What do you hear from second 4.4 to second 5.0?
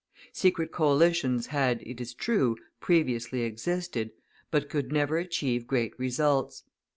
but could